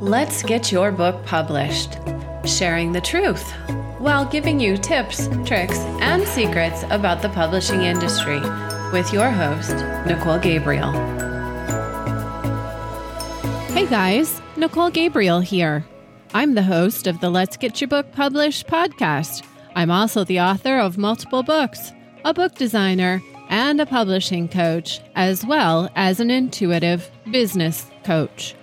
[0.00, 1.98] Let's get your book published,
[2.46, 3.52] sharing the truth
[3.98, 8.40] while giving you tips, tricks, and secrets about the publishing industry
[8.94, 9.74] with your host,
[10.06, 10.90] Nicole Gabriel.
[13.74, 15.84] Hey guys, Nicole Gabriel here.
[16.32, 19.44] I'm the host of the Let's Get Your Book Published podcast.
[19.74, 21.92] I'm also the author of multiple books,
[22.24, 23.20] a book designer,
[23.50, 28.54] and a publishing coach, as well as an intuitive business coach.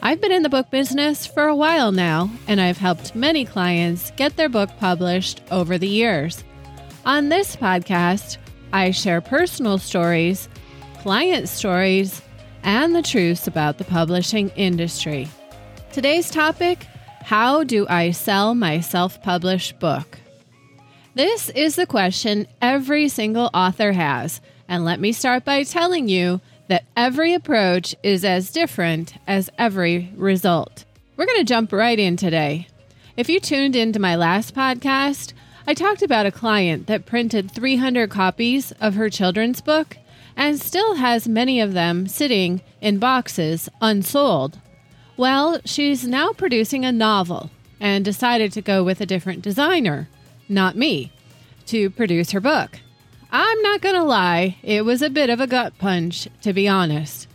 [0.00, 4.12] I've been in the book business for a while now, and I've helped many clients
[4.12, 6.44] get their book published over the years.
[7.04, 8.38] On this podcast,
[8.72, 10.48] I share personal stories,
[11.00, 12.22] client stories,
[12.62, 15.28] and the truths about the publishing industry.
[15.92, 16.86] Today's topic
[17.24, 20.18] How do I sell my self published book?
[21.14, 26.40] This is the question every single author has, and let me start by telling you
[26.68, 30.84] that every approach is as different as every result.
[31.16, 32.68] We're going to jump right in today.
[33.16, 35.32] If you tuned into my last podcast,
[35.66, 39.96] I talked about a client that printed 300 copies of her children's book
[40.36, 44.60] and still has many of them sitting in boxes unsold.
[45.16, 50.08] Well, she's now producing a novel and decided to go with a different designer,
[50.48, 51.10] not me,
[51.66, 52.78] to produce her book.
[53.30, 56.66] I'm not going to lie, it was a bit of a gut punch, to be
[56.66, 57.28] honest,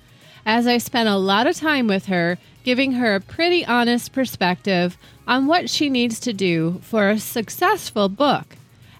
[0.44, 4.98] as I spent a lot of time with her, giving her a pretty honest perspective
[5.28, 8.56] on what she needs to do for a successful book.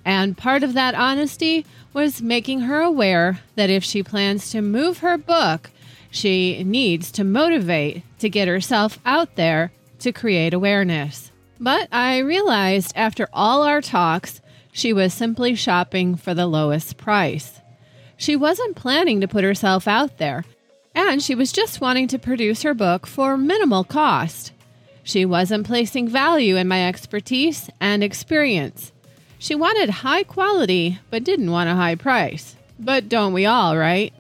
[0.06, 5.00] And part of that honesty was making her aware that if she plans to move
[5.00, 5.72] her book,
[6.12, 11.32] she needs to motivate to get herself out there to create awareness.
[11.60, 14.42] But I realized after all our talks
[14.74, 17.62] she was simply shopping for the lowest price.
[18.18, 20.44] She wasn't planning to put herself out there,
[20.96, 24.52] and she was just wanting to produce her book for minimal cost.
[25.04, 28.92] She wasn't placing value in my expertise and experience.
[29.38, 32.56] She wanted high quality, but didn't want a high price.
[32.80, 34.12] But don't we all, right?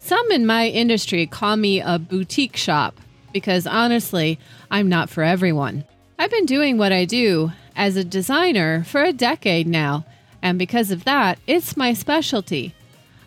[0.00, 2.98] Some in my industry call me a boutique shop
[3.32, 5.84] because honestly, I'm not for everyone.
[6.18, 10.04] I've been doing what I do as a designer for a decade now,
[10.42, 12.74] and because of that, it's my specialty.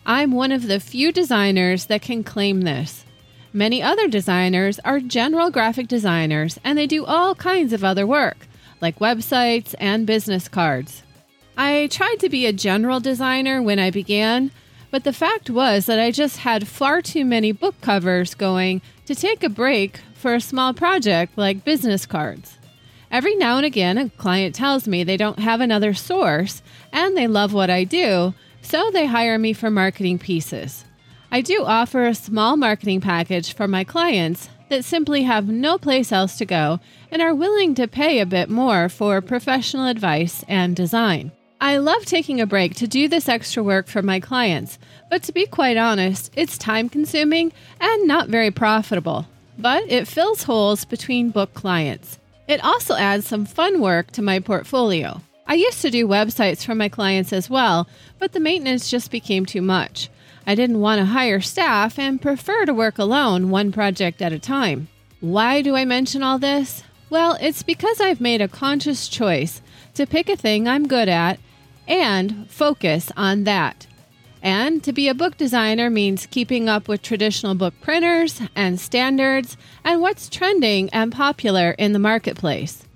[0.06, 3.04] I'm one of the few designers that can claim this.
[3.52, 8.46] Many other designers are general graphic designers and they do all kinds of other work,
[8.80, 11.02] like websites and business cards.
[11.56, 14.52] I tried to be a general designer when I began,
[14.92, 19.16] but the fact was that I just had far too many book covers going to
[19.16, 22.56] take a break for a small project like business cards.
[23.14, 27.28] Every now and again, a client tells me they don't have another source and they
[27.28, 30.84] love what I do, so they hire me for marketing pieces.
[31.30, 36.10] I do offer a small marketing package for my clients that simply have no place
[36.10, 36.80] else to go
[37.12, 41.30] and are willing to pay a bit more for professional advice and design.
[41.60, 44.76] I love taking a break to do this extra work for my clients,
[45.08, 49.28] but to be quite honest, it's time consuming and not very profitable.
[49.56, 52.18] But it fills holes between book clients.
[52.46, 55.22] It also adds some fun work to my portfolio.
[55.46, 57.88] I used to do websites for my clients as well,
[58.18, 60.10] but the maintenance just became too much.
[60.46, 64.38] I didn't want to hire staff and prefer to work alone, one project at a
[64.38, 64.88] time.
[65.20, 66.82] Why do I mention all this?
[67.08, 69.62] Well, it's because I've made a conscious choice
[69.94, 71.38] to pick a thing I'm good at
[71.88, 73.86] and focus on that.
[74.44, 79.56] And to be a book designer means keeping up with traditional book printers and standards
[79.82, 82.86] and what's trending and popular in the marketplace.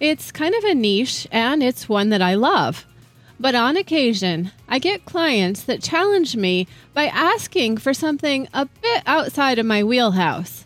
[0.00, 2.86] It's kind of a niche and it's one that I love.
[3.38, 9.02] But on occasion, I get clients that challenge me by asking for something a bit
[9.04, 10.64] outside of my wheelhouse.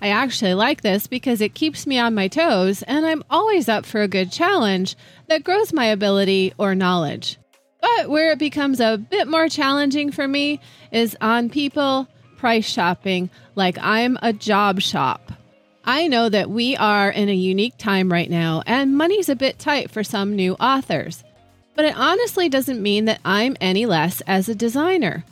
[0.00, 3.84] I actually like this because it keeps me on my toes and I'm always up
[3.84, 4.94] for a good challenge
[5.26, 7.36] that grows my ability or knowledge.
[7.82, 10.60] But where it becomes a bit more challenging for me
[10.92, 15.32] is on people price shopping like I'm a job shop.
[15.84, 19.58] I know that we are in a unique time right now, and money's a bit
[19.58, 21.24] tight for some new authors.
[21.74, 25.24] But it honestly doesn't mean that I'm any less as a designer.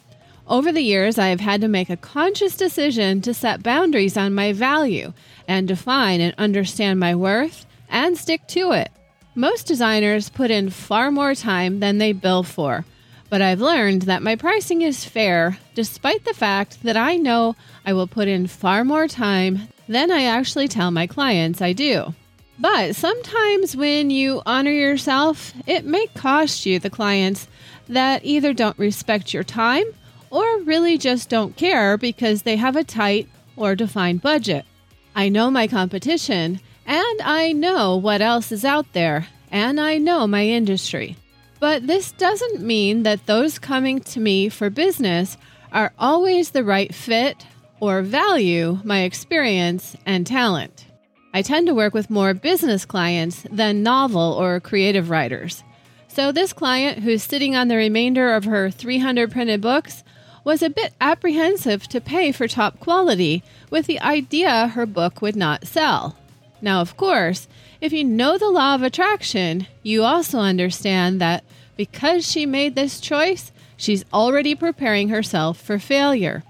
[0.48, 4.34] Over the years, I have had to make a conscious decision to set boundaries on
[4.34, 5.12] my value
[5.46, 8.90] and define and understand my worth and stick to it.
[9.34, 12.84] Most designers put in far more time than they bill for,
[13.28, 17.54] but I've learned that my pricing is fair despite the fact that I know
[17.86, 22.14] I will put in far more time than I actually tell my clients I do.
[22.58, 27.46] But sometimes when you honor yourself, it may cost you the clients
[27.88, 29.86] that either don't respect your time
[30.28, 34.64] or really just don't care because they have a tight or defined budget.
[35.14, 36.60] I know my competition,
[36.90, 41.16] and I know what else is out there, and I know my industry.
[41.60, 45.38] But this doesn't mean that those coming to me for business
[45.70, 47.46] are always the right fit
[47.78, 50.86] or value my experience and talent.
[51.32, 55.62] I tend to work with more business clients than novel or creative writers.
[56.08, 60.02] So, this client who's sitting on the remainder of her 300 printed books
[60.42, 65.36] was a bit apprehensive to pay for top quality with the idea her book would
[65.36, 66.16] not sell.
[66.62, 67.48] Now, of course,
[67.80, 71.44] if you know the law of attraction, you also understand that
[71.76, 76.42] because she made this choice, she's already preparing herself for failure.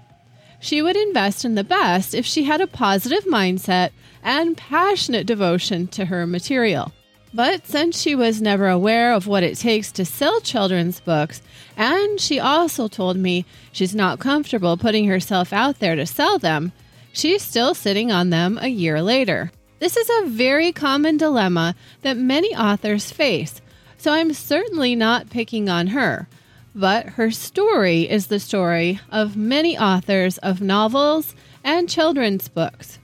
[0.59, 3.91] She would invest in the best if she had a positive mindset
[4.21, 6.91] and passionate devotion to her material.
[7.33, 11.41] But since she was never aware of what it takes to sell children's books,
[11.77, 16.73] and she also told me she's not comfortable putting herself out there to sell them,
[17.13, 19.51] she's still sitting on them a year later.
[19.81, 21.73] This is a very common dilemma
[22.03, 23.63] that many authors face,
[23.97, 26.27] so I'm certainly not picking on her.
[26.75, 31.33] But her story is the story of many authors of novels
[31.63, 32.99] and children's books.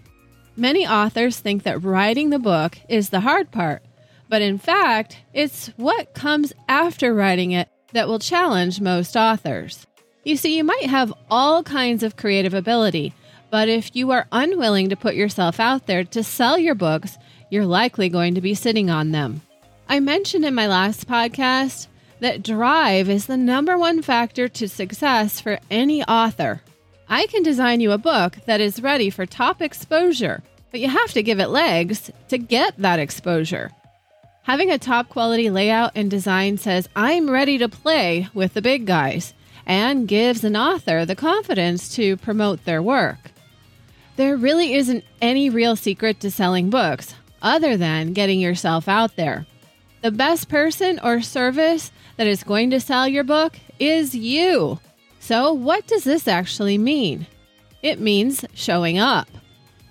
[0.55, 3.81] Many authors think that writing the book is the hard part,
[4.29, 9.87] but in fact, it's what comes after writing it that will challenge most authors.
[10.23, 13.15] You see, you might have all kinds of creative ability,
[13.49, 17.17] but if you are unwilling to put yourself out there to sell your books,
[17.49, 19.41] you're likely going to be sitting on them.
[19.87, 21.87] I mentioned in my last podcast
[22.19, 26.61] that drive is the number one factor to success for any author.
[27.09, 31.13] I can design you a book that is ready for top exposure, but you have
[31.13, 33.71] to give it legs to get that exposure.
[34.43, 38.85] Having a top quality layout and design says, I'm ready to play with the big
[38.85, 39.33] guys,
[39.65, 43.31] and gives an author the confidence to promote their work.
[44.17, 49.45] There really isn't any real secret to selling books other than getting yourself out there.
[50.01, 54.79] The best person or service that is going to sell your book is you.
[55.19, 57.27] So, what does this actually mean?
[57.83, 59.27] It means showing up.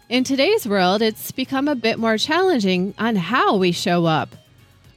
[0.09, 4.35] In today's world, it's become a bit more challenging on how we show up.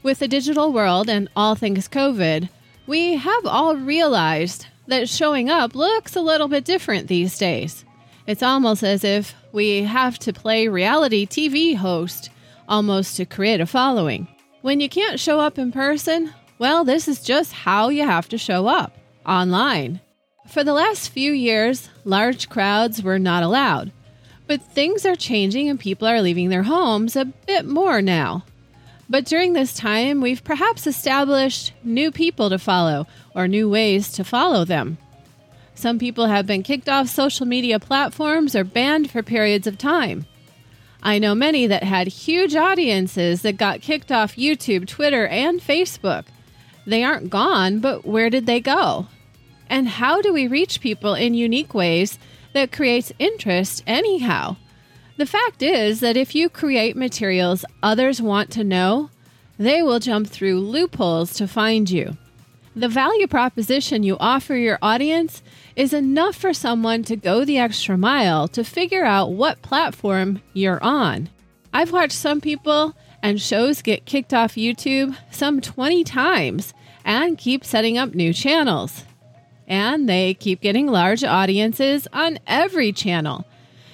[0.01, 2.49] With the digital world and all things COVID,
[2.87, 7.85] we have all realized that showing up looks a little bit different these days.
[8.29, 12.29] It's almost as if we have to play reality TV host
[12.67, 14.27] almost to create a following.
[14.61, 18.37] When you can't show up in person, well, this is just how you have to
[18.37, 18.95] show up
[19.25, 19.99] online.
[20.47, 23.91] For the last few years, large crowds were not allowed,
[24.45, 28.45] but things are changing and people are leaving their homes a bit more now.
[29.09, 34.23] But during this time, we've perhaps established new people to follow or new ways to
[34.23, 34.99] follow them.
[35.79, 40.25] Some people have been kicked off social media platforms or banned for periods of time.
[41.01, 46.25] I know many that had huge audiences that got kicked off YouTube, Twitter, and Facebook.
[46.85, 49.07] They aren't gone, but where did they go?
[49.69, 52.19] And how do we reach people in unique ways
[52.51, 54.57] that creates interest anyhow?
[55.15, 59.11] The fact is that if you create materials others want to know,
[59.57, 62.17] they will jump through loopholes to find you.
[62.79, 65.43] The value proposition you offer your audience
[65.75, 70.81] is enough for someone to go the extra mile to figure out what platform you're
[70.81, 71.27] on.
[71.73, 77.65] I've watched some people and shows get kicked off YouTube some 20 times and keep
[77.65, 79.03] setting up new channels.
[79.67, 83.43] And they keep getting large audiences on every channel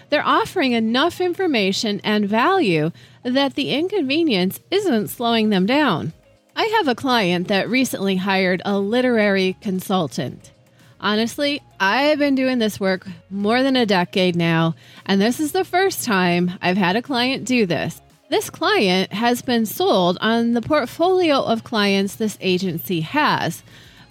[0.10, 2.92] they're offering enough information and value
[3.24, 6.13] that the inconvenience isn't slowing them down.
[6.58, 10.54] I have a client that recently hired a literary consultant.
[11.02, 14.74] Honestly, I've been doing this work more than a decade now,
[15.06, 18.02] and this is the first time I've had a client do this.
[18.30, 23.62] This client has been sold on the portfolio of clients this agency has,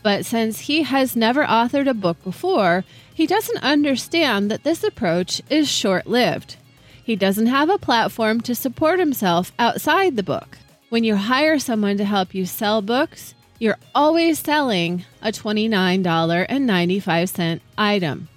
[0.03, 2.85] but since he has never authored a book before,
[3.15, 6.57] he doesn't understand that this approach is short lived.
[7.03, 10.59] He doesn't have a platform to support himself outside the book.
[10.95, 18.29] When you hire someone to help you sell books, you're always selling a $29.95 item.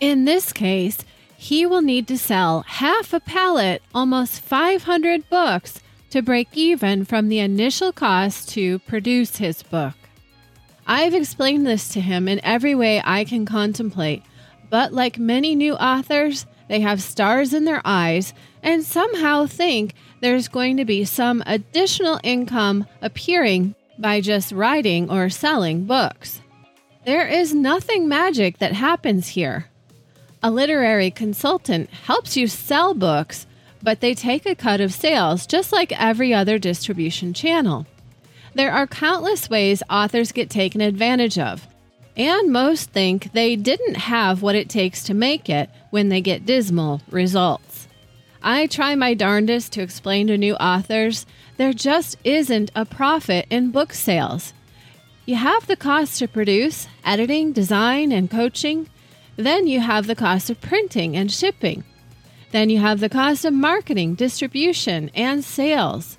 [0.00, 1.04] In this case,
[1.36, 7.28] he will need to sell half a pallet, almost 500 books, to break even from
[7.28, 9.92] the initial cost to produce his book.
[10.86, 14.22] I've explained this to him in every way I can contemplate,
[14.70, 18.32] but like many new authors, they have stars in their eyes
[18.62, 25.28] and somehow think there's going to be some additional income appearing by just writing or
[25.30, 26.40] selling books.
[27.04, 29.66] There is nothing magic that happens here.
[30.42, 33.46] A literary consultant helps you sell books,
[33.82, 37.86] but they take a cut of sales just like every other distribution channel.
[38.54, 41.66] There are countless ways authors get taken advantage of,
[42.16, 46.46] and most think they didn't have what it takes to make it when they get
[46.46, 47.75] dismal results.
[48.48, 51.26] I try my darndest to explain to new authors
[51.56, 54.52] there just isn't a profit in book sales.
[55.24, 58.88] You have the cost to produce, editing, design, and coaching.
[59.34, 61.82] Then you have the cost of printing and shipping.
[62.52, 66.16] Then you have the cost of marketing, distribution, and sales.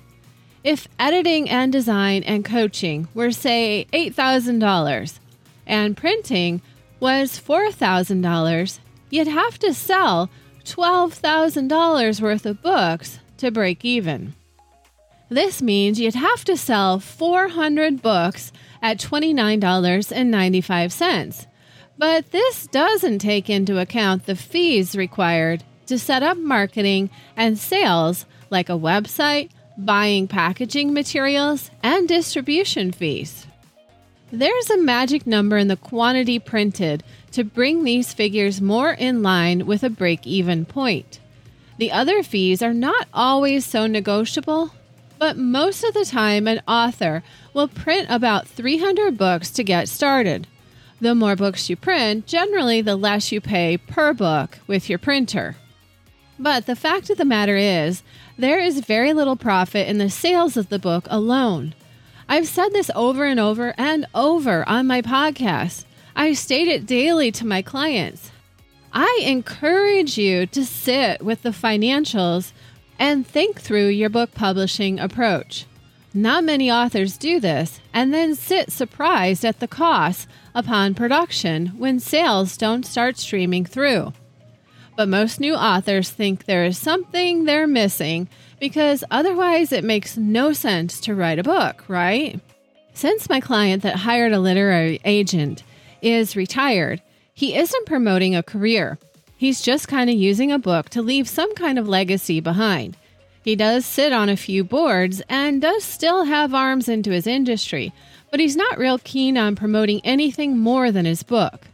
[0.62, 5.18] If editing and design and coaching were, say, $8,000
[5.66, 6.60] and printing
[7.00, 10.28] was $4,000, you'd have to sell
[10.68, 14.34] $12,000 worth of books to break even.
[15.28, 21.46] This means you'd have to sell 400 books at $29.95.
[21.98, 28.24] But this doesn't take into account the fees required to set up marketing and sales
[28.50, 33.46] like a website, buying packaging materials, and distribution fees.
[34.30, 39.64] There's a magic number in the quantity printed to bring these figures more in line
[39.64, 41.18] with a break even point.
[41.78, 44.72] The other fees are not always so negotiable,
[45.18, 47.22] but most of the time, an author
[47.54, 50.46] will print about 300 books to get started.
[51.00, 55.56] The more books you print, generally, the less you pay per book with your printer.
[56.38, 58.02] But the fact of the matter is,
[58.36, 61.74] there is very little profit in the sales of the book alone.
[62.28, 65.84] I've said this over and over and over on my podcast.
[66.14, 68.30] I state it daily to my clients.
[68.92, 72.52] I encourage you to sit with the financials
[72.98, 75.64] and think through your book publishing approach.
[76.12, 82.00] Not many authors do this and then sit surprised at the costs upon production when
[82.00, 84.12] sales don't start streaming through.
[84.98, 88.28] But most new authors think there is something they're missing
[88.58, 92.40] because otherwise it makes no sense to write a book, right?
[92.94, 95.62] Since my client that hired a literary agent
[96.02, 97.00] is retired,
[97.32, 98.98] he isn't promoting a career.
[99.36, 102.96] He's just kind of using a book to leave some kind of legacy behind.
[103.44, 107.92] He does sit on a few boards and does still have arms into his industry,
[108.32, 111.68] but he's not real keen on promoting anything more than his book.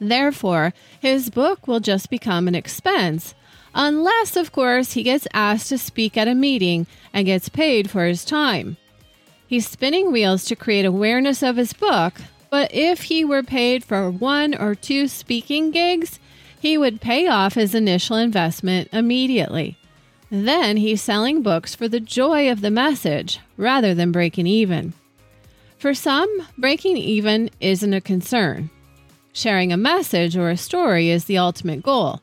[0.00, 3.34] Therefore, his book will just become an expense,
[3.74, 8.04] unless, of course, he gets asked to speak at a meeting and gets paid for
[8.04, 8.76] his time.
[9.46, 12.14] He's spinning wheels to create awareness of his book,
[12.50, 16.18] but if he were paid for one or two speaking gigs,
[16.58, 19.76] he would pay off his initial investment immediately.
[20.30, 24.94] Then he's selling books for the joy of the message rather than breaking even.
[25.76, 28.70] For some, breaking even isn't a concern.
[29.36, 32.20] Sharing a message or a story is the ultimate goal.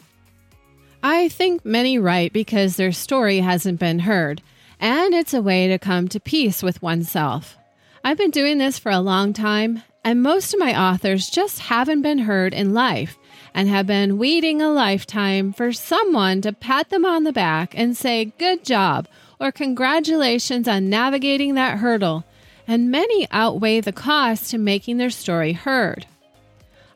[1.04, 4.42] I think many write because their story hasn't been heard,
[4.80, 7.58] and it's a way to come to peace with oneself.
[8.02, 12.02] I've been doing this for a long time, and most of my authors just haven't
[12.02, 13.20] been heard in life
[13.54, 17.98] and have been waiting a lifetime for someone to pat them on the back and
[17.98, 22.24] say, Good job, or congratulations on navigating that hurdle.
[22.66, 26.06] And many outweigh the cost to making their story heard.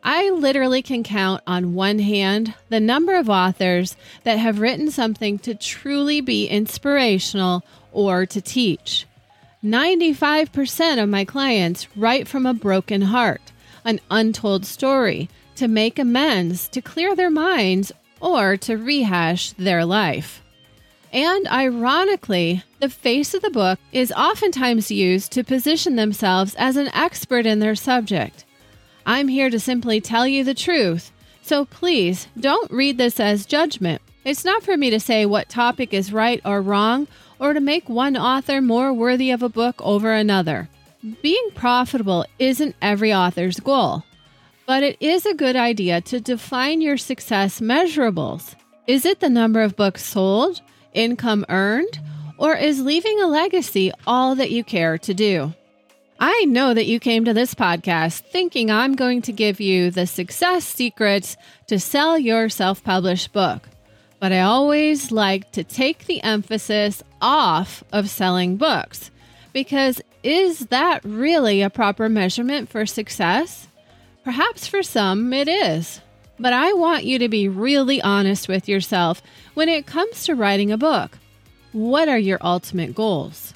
[0.07, 5.39] I literally can count on one hand the number of authors that have written something
[5.39, 9.07] to truly be inspirational or to teach.
[9.63, 13.41] 95% of my clients write from a broken heart,
[13.83, 20.43] an untold story, to make amends, to clear their minds, or to rehash their life.
[21.11, 26.89] And ironically, the face of the book is oftentimes used to position themselves as an
[26.93, 28.44] expert in their subject.
[29.05, 31.11] I'm here to simply tell you the truth.
[31.41, 34.01] So please don't read this as judgment.
[34.23, 37.07] It's not for me to say what topic is right or wrong
[37.39, 40.67] or to make one author more worthy of a book over another.
[41.21, 44.03] Being profitable isn't every author's goal,
[44.65, 48.55] but it is a good idea to define your success measurables.
[48.87, 50.61] Is it the number of books sold,
[50.93, 51.99] income earned,
[52.39, 55.53] or is leaving a legacy all that you care to do?
[56.19, 60.07] I know that you came to this podcast thinking I'm going to give you the
[60.07, 61.35] success secrets
[61.67, 63.67] to sell your self published book.
[64.19, 69.11] But I always like to take the emphasis off of selling books
[69.51, 73.67] because is that really a proper measurement for success?
[74.23, 76.01] Perhaps for some it is.
[76.39, 79.21] But I want you to be really honest with yourself
[79.53, 81.17] when it comes to writing a book.
[81.73, 83.53] What are your ultimate goals?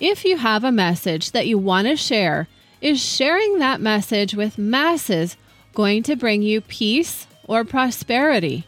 [0.00, 2.48] If you have a message that you want to share,
[2.80, 5.36] is sharing that message with masses
[5.74, 8.64] going to bring you peace or prosperity?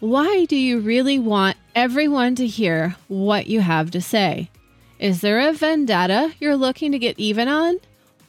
[0.00, 4.50] Why do you really want everyone to hear what you have to say.
[4.98, 7.78] Is there a vendetta you're looking to get even on?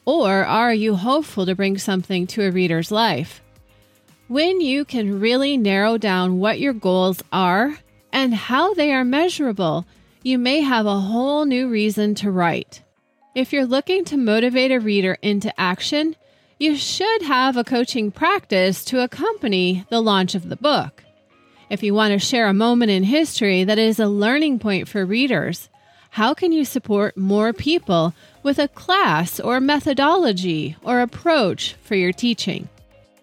[0.06, 3.42] Or are you hopeful to bring something to a reader's life?
[4.28, 7.78] When you can really narrow down what your goals are
[8.12, 9.86] and how they are measurable,
[10.26, 12.82] you may have a whole new reason to write.
[13.36, 16.16] If you're looking to motivate a reader into action,
[16.58, 21.04] you should have a coaching practice to accompany the launch of the book.
[21.70, 25.06] If you want to share a moment in history that is a learning point for
[25.06, 25.70] readers,
[26.10, 32.12] how can you support more people with a class or methodology or approach for your
[32.12, 32.68] teaching?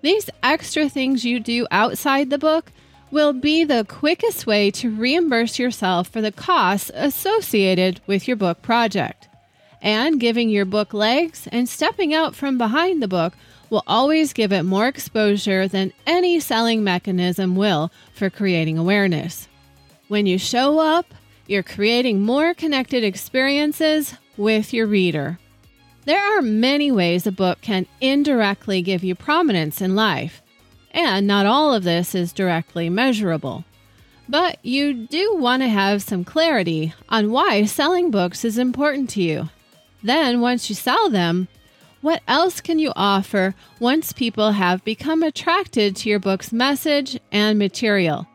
[0.02, 2.70] These extra things you do outside the book
[3.12, 8.62] will be the quickest way to reimburse yourself for the costs associated with your book
[8.62, 9.28] project.
[9.82, 13.34] And giving your book legs and stepping out from behind the book
[13.68, 19.46] will always give it more exposure than any selling mechanism will for creating awareness.
[20.08, 21.06] When you show up,
[21.46, 25.38] you're creating more connected experiences with your reader.
[26.04, 30.41] There are many ways a book can indirectly give you prominence in life,
[30.92, 33.64] and not all of this is directly measurable.
[34.28, 39.22] But you do want to have some clarity on why selling books is important to
[39.22, 39.48] you.
[40.02, 41.48] Then, once you sell them,
[42.00, 47.58] what else can you offer once people have become attracted to your book's message and
[47.58, 48.26] material?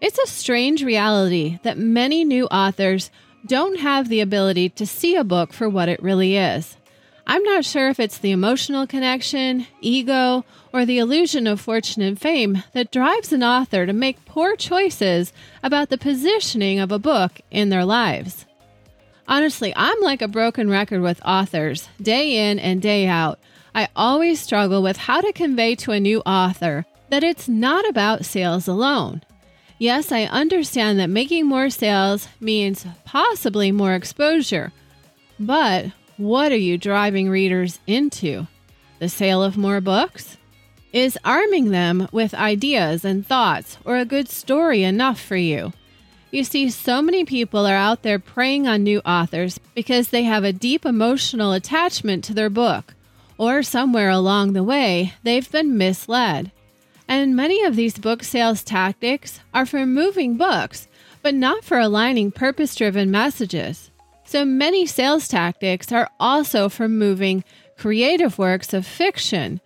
[0.00, 3.10] It's a strange reality that many new authors
[3.46, 6.76] don't have the ability to see a book for what it really is.
[7.30, 12.18] I'm not sure if it's the emotional connection, ego, or the illusion of fortune and
[12.18, 17.42] fame that drives an author to make poor choices about the positioning of a book
[17.50, 18.46] in their lives.
[19.28, 23.38] Honestly, I'm like a broken record with authors, day in and day out.
[23.74, 28.24] I always struggle with how to convey to a new author that it's not about
[28.24, 29.22] sales alone.
[29.78, 34.72] Yes, I understand that making more sales means possibly more exposure,
[35.38, 38.46] but what are you driving readers into?
[38.98, 40.36] The sale of more books?
[40.92, 45.72] Is arming them with ideas and thoughts or a good story enough for you?
[46.32, 50.44] You see, so many people are out there preying on new authors because they have
[50.44, 52.94] a deep emotional attachment to their book,
[53.38, 56.50] or somewhere along the way, they've been misled.
[57.06, 60.88] And many of these book sales tactics are for moving books,
[61.22, 63.90] but not for aligning purpose driven messages.
[64.28, 67.44] So many sales tactics are also for moving
[67.78, 69.58] creative works of fiction,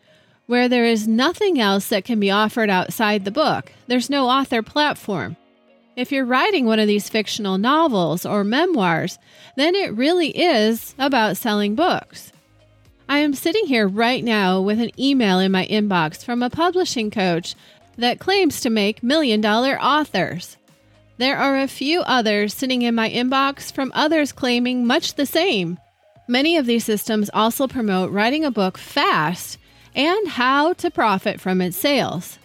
[0.46, 3.72] where there is nothing else that can be offered outside the book.
[3.88, 5.36] There's no author platform.
[5.96, 9.18] If you're writing one of these fictional novels or memoirs,
[9.56, 12.30] then it really is about selling books.
[13.08, 17.10] I am sitting here right now with an email in my inbox from a publishing
[17.10, 17.56] coach
[17.96, 20.56] that claims to make million dollar authors.
[21.22, 25.78] There are a few others sitting in my inbox from others claiming much the same.
[26.26, 29.56] Many of these systems also promote writing a book fast
[29.94, 32.40] and how to profit from its sales.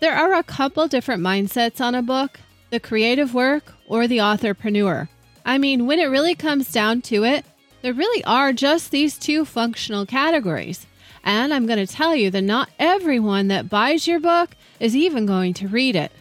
[0.00, 5.10] There are a couple different mindsets on a book the creative work or the authorpreneur.
[5.44, 7.44] I mean, when it really comes down to it,
[7.82, 10.86] there really are just these two functional categories.
[11.22, 15.26] And I'm going to tell you that not everyone that buys your book is even
[15.26, 16.12] going to read it.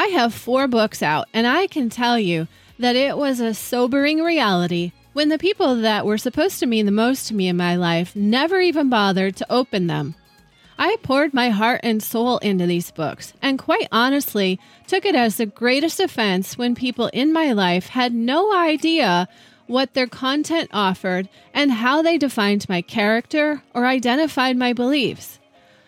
[0.00, 4.22] I have four books out, and I can tell you that it was a sobering
[4.22, 7.76] reality when the people that were supposed to mean the most to me in my
[7.76, 10.14] life never even bothered to open them.
[10.78, 15.36] I poured my heart and soul into these books, and quite honestly, took it as
[15.36, 19.28] the greatest offense when people in my life had no idea
[19.66, 25.38] what their content offered and how they defined my character or identified my beliefs.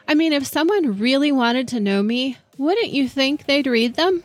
[0.06, 4.22] I mean, if someone really wanted to know me, wouldn't you think they'd read them?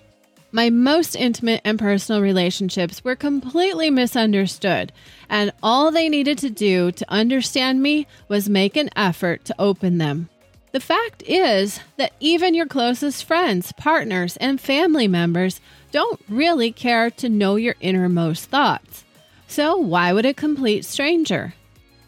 [0.51, 4.91] My most intimate and personal relationships were completely misunderstood,
[5.29, 9.97] and all they needed to do to understand me was make an effort to open
[9.97, 10.29] them.
[10.71, 15.59] The fact is that even your closest friends, partners, and family members
[15.91, 19.03] don't really care to know your innermost thoughts.
[19.47, 21.53] So, why would a complete stranger?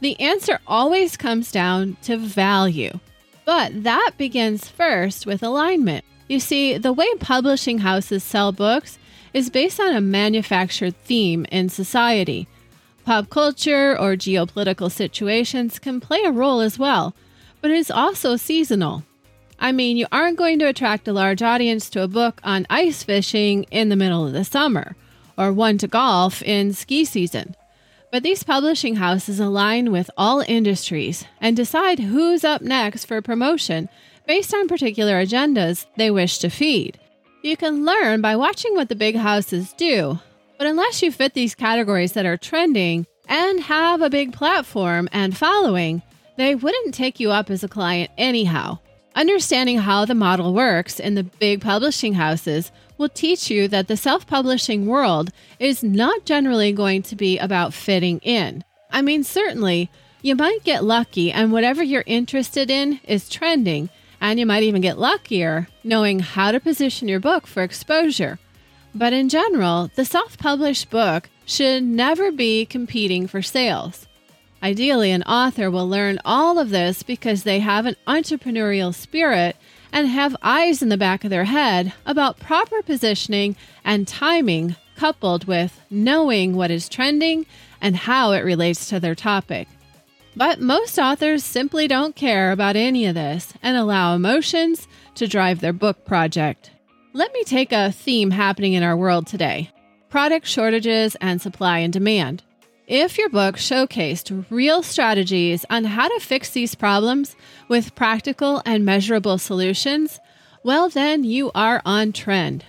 [0.01, 2.99] The answer always comes down to value.
[3.49, 6.05] But that begins first with alignment.
[6.27, 8.99] You see, the way publishing houses sell books
[9.33, 12.47] is based on a manufactured theme in society.
[13.05, 17.15] Pop culture or geopolitical situations can play a role as well,
[17.59, 19.01] but it's also seasonal.
[19.59, 23.01] I mean, you aren't going to attract a large audience to a book on ice
[23.01, 24.95] fishing in the middle of the summer,
[25.39, 27.55] or one to golf in ski season.
[28.11, 33.87] But these publishing houses align with all industries and decide who's up next for promotion
[34.25, 36.99] based on particular agendas they wish to feed.
[37.43, 40.19] You can learn by watching what the big houses do,
[40.57, 45.37] but unless you fit these categories that are trending and have a big platform and
[45.37, 46.01] following,
[46.35, 48.79] they wouldn't take you up as a client anyhow.
[49.15, 53.97] Understanding how the model works in the big publishing houses will teach you that the
[53.97, 58.63] self publishing world is not generally going to be about fitting in.
[58.91, 59.89] I mean, certainly,
[60.21, 64.81] you might get lucky and whatever you're interested in is trending, and you might even
[64.81, 68.37] get luckier knowing how to position your book for exposure.
[68.93, 74.07] But in general, the self published book should never be competing for sales.
[74.61, 79.55] Ideally, an author will learn all of this because they have an entrepreneurial spirit
[79.91, 85.45] and have eyes in the back of their head about proper positioning and timing, coupled
[85.45, 87.45] with knowing what is trending
[87.81, 89.67] and how it relates to their topic.
[90.35, 95.59] But most authors simply don't care about any of this and allow emotions to drive
[95.59, 96.71] their book project.
[97.13, 99.71] Let me take a theme happening in our world today
[100.09, 102.43] product shortages and supply and demand.
[102.89, 107.36] If your book showcased real strategies on how to fix these problems
[107.67, 110.19] with practical and measurable solutions,
[110.63, 112.65] well, then you are on trend.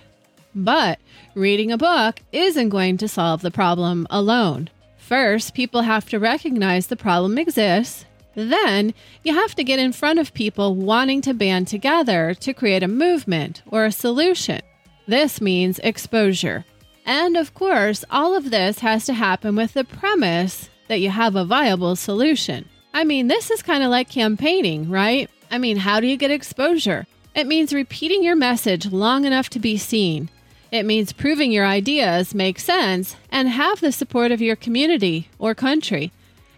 [0.53, 0.99] But
[1.33, 4.69] reading a book isn't going to solve the problem alone.
[4.95, 8.05] First, people have to recognize the problem exists.
[8.35, 12.83] Then, you have to get in front of people wanting to band together to create
[12.83, 14.61] a movement or a solution.
[15.07, 16.63] This means exposure.
[17.05, 21.35] And of course, all of this has to happen with the premise that you have
[21.35, 22.67] a viable solution.
[22.93, 25.29] I mean, this is kind of like campaigning, right?
[25.49, 27.05] I mean, how do you get exposure?
[27.33, 30.29] It means repeating your message long enough to be seen.
[30.71, 35.55] It means proving your ideas make sense and have the support of your community or
[35.55, 36.11] country.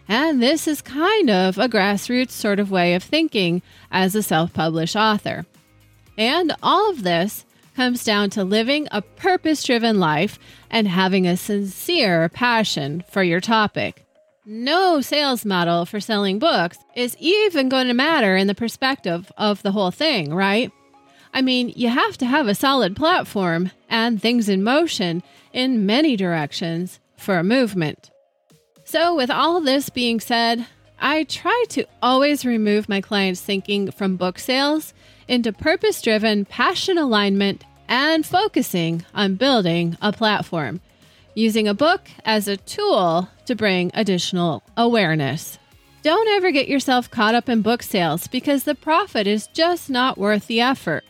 [0.08, 4.52] And this is kind of a grassroots sort of way of thinking as a self
[4.52, 5.46] published author.
[6.18, 10.38] And all of this comes down to living a purpose driven life
[10.70, 14.04] and having a sincere passion for your topic.
[14.46, 19.62] No sales model for selling books is even going to matter in the perspective of
[19.62, 20.70] the whole thing, right?
[21.32, 26.16] I mean, you have to have a solid platform and things in motion in many
[26.16, 28.10] directions for a movement.
[28.84, 30.66] So, with all this being said,
[31.00, 34.94] I try to always remove my clients' thinking from book sales
[35.28, 40.80] into purpose driven passion alignment and focusing on building a platform,
[41.34, 45.58] using a book as a tool to bring additional awareness.
[46.02, 50.18] Don't ever get yourself caught up in book sales because the profit is just not
[50.18, 51.04] worth the effort.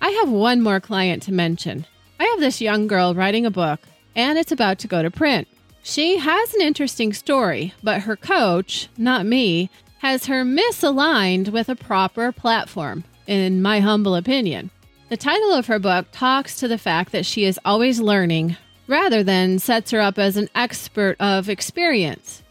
[0.00, 1.86] I have one more client to mention.
[2.20, 3.80] I have this young girl writing a book,
[4.14, 5.48] and it's about to go to print.
[5.82, 11.74] She has an interesting story, but her coach, not me, has her misaligned with a
[11.74, 14.70] proper platform, in my humble opinion.
[15.10, 18.56] The title of her book talks to the fact that she is always learning
[18.88, 22.42] rather than sets her up as an expert of experience.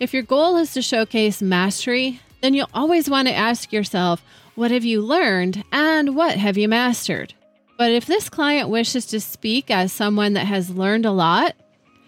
[0.00, 4.22] If your goal is to showcase mastery, then you'll always want to ask yourself,
[4.54, 7.34] what have you learned and what have you mastered?
[7.78, 11.54] But if this client wishes to speak as someone that has learned a lot,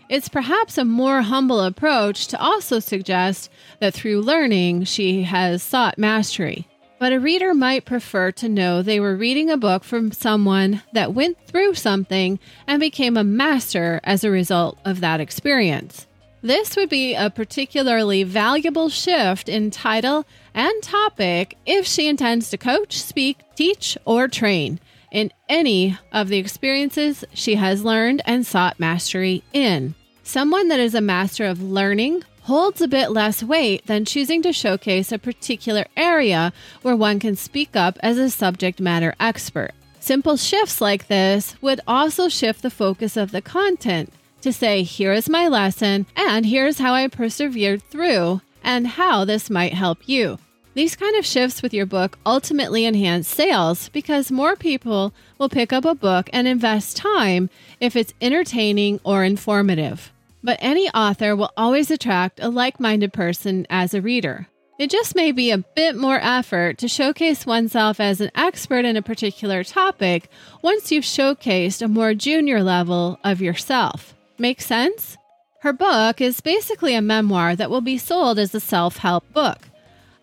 [0.08, 5.98] it's perhaps a more humble approach to also suggest that through learning she has sought
[5.98, 6.66] mastery.
[7.04, 11.12] But a reader might prefer to know they were reading a book from someone that
[11.12, 16.06] went through something and became a master as a result of that experience.
[16.40, 22.56] This would be a particularly valuable shift in title and topic if she intends to
[22.56, 24.80] coach, speak, teach, or train
[25.12, 29.94] in any of the experiences she has learned and sought mastery in.
[30.22, 34.52] Someone that is a master of learning holds a bit less weight than choosing to
[34.52, 36.52] showcase a particular area
[36.82, 39.72] where one can speak up as a subject matter expert.
[39.98, 45.14] Simple shifts like this would also shift the focus of the content to say, here
[45.14, 50.38] is my lesson, and here's how I persevered through, and how this might help you.
[50.74, 55.72] These kind of shifts with your book ultimately enhance sales because more people will pick
[55.72, 57.48] up a book and invest time
[57.80, 60.12] if it's entertaining or informative.
[60.44, 64.46] But any author will always attract a like minded person as a reader.
[64.78, 68.96] It just may be a bit more effort to showcase oneself as an expert in
[68.96, 70.28] a particular topic
[70.60, 74.14] once you've showcased a more junior level of yourself.
[74.36, 75.16] Make sense?
[75.60, 79.70] Her book is basically a memoir that will be sold as a self help book.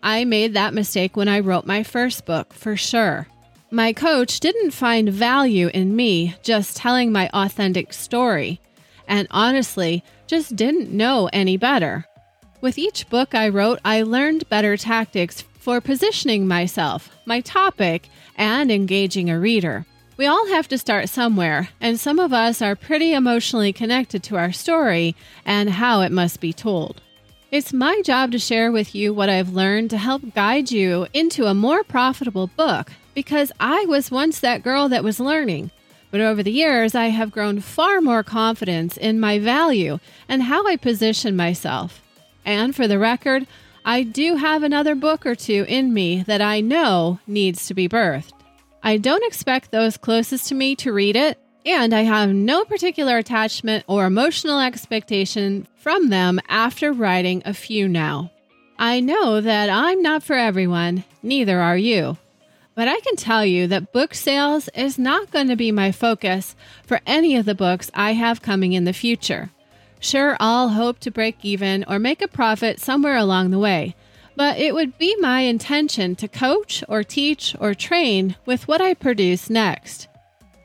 [0.04, 3.26] I made that mistake when I wrote my first book, for sure.
[3.72, 8.60] My coach didn't find value in me just telling my authentic story
[9.12, 12.06] and honestly just didn't know any better.
[12.62, 18.72] With each book I wrote, I learned better tactics for positioning myself, my topic, and
[18.72, 19.84] engaging a reader.
[20.16, 24.36] We all have to start somewhere, and some of us are pretty emotionally connected to
[24.36, 27.02] our story and how it must be told.
[27.50, 31.44] It's my job to share with you what I've learned to help guide you into
[31.44, 35.70] a more profitable book because I was once that girl that was learning.
[36.12, 39.98] But over the years, I have grown far more confidence in my value
[40.28, 42.02] and how I position myself.
[42.44, 43.46] And for the record,
[43.84, 47.88] I do have another book or two in me that I know needs to be
[47.88, 48.32] birthed.
[48.82, 53.16] I don't expect those closest to me to read it, and I have no particular
[53.16, 58.30] attachment or emotional expectation from them after writing a few now.
[58.78, 62.18] I know that I'm not for everyone, neither are you.
[62.74, 66.56] But I can tell you that book sales is not going to be my focus
[66.86, 69.50] for any of the books I have coming in the future.
[70.00, 73.94] Sure, I'll hope to break even or make a profit somewhere along the way,
[74.36, 78.94] but it would be my intention to coach or teach or train with what I
[78.94, 80.08] produce next.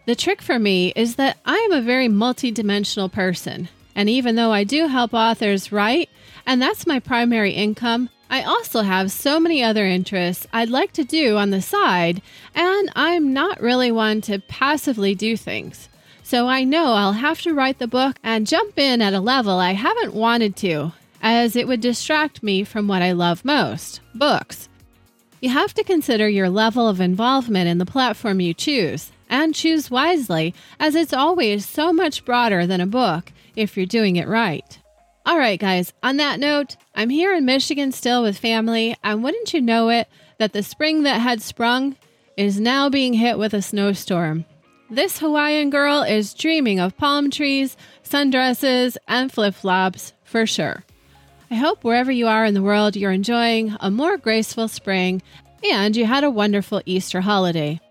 [0.05, 4.53] The trick for me is that I am a very multidimensional person, and even though
[4.53, 6.09] I do help authors write,
[6.45, 11.03] and that's my primary income, I also have so many other interests I'd like to
[11.03, 12.21] do on the side,
[12.53, 15.89] and I'm not really one to passively do things.
[16.23, 19.59] So I know I'll have to write the book and jump in at a level
[19.59, 24.67] I haven't wanted to, as it would distract me from what I love most books.
[25.39, 29.89] You have to consider your level of involvement in the platform you choose, and choose
[29.89, 34.79] wisely, as it's always so much broader than a book if you're doing it right.
[35.27, 39.53] All right, guys, on that note, I'm here in Michigan still with family, and wouldn't
[39.53, 41.97] you know it, that the spring that had sprung
[42.37, 44.45] is now being hit with a snowstorm.
[44.89, 50.85] This Hawaiian girl is dreaming of palm trees, sundresses, and flip flops for sure.
[51.51, 55.21] I hope wherever you are in the world, you're enjoying a more graceful spring
[55.69, 57.81] and you had a wonderful Easter holiday.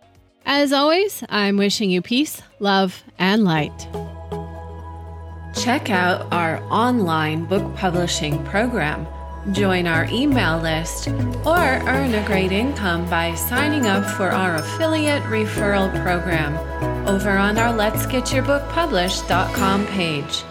[0.47, 4.16] As always, I'm wishing you peace, love, and light.
[5.57, 9.07] Check out our online book publishing program.
[9.53, 15.23] Join our email list or earn a great income by signing up for our affiliate
[15.25, 16.57] referral program
[17.09, 20.43] over on our Let's Get Your Book Published.com page.